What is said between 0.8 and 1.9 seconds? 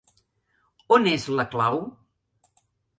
On és la clau?